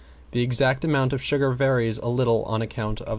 [0.31, 3.09] The exact amount of sugar varies a little on account of size of eggs.